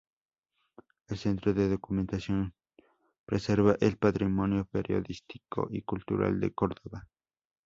El 1.09 1.17
Centro 1.19 1.53
de 1.53 1.69
Documentación 1.69 2.55
preserva 3.23 3.77
el 3.81 3.97
patrimonio 3.99 4.65
periodístico 4.65 5.67
y 5.69 5.83
cultural 5.83 6.39
de 6.39 6.51
Córdoba. 6.51 7.07